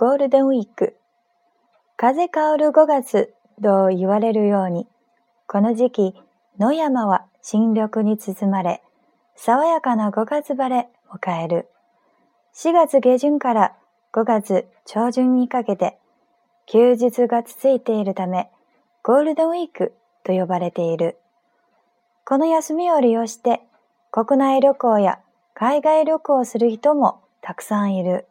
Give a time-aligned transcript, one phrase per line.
[0.00, 0.96] ゴールデンウィーク。
[1.96, 4.86] 風香る5月と言われるように、
[5.48, 6.14] この時期、
[6.56, 8.80] 野山は新緑に包まれ、
[9.34, 11.68] 爽やかな5月晴れを変える。
[12.54, 13.74] 4月下旬から
[14.12, 15.98] 5月上旬にかけて、
[16.66, 18.50] 休日が続いているため、
[19.02, 21.18] ゴールデンウィークと呼ばれている。
[22.24, 23.62] この休みを利用して、
[24.12, 25.18] 国内旅行や
[25.54, 28.28] 海外旅行をする人もたくさんいる。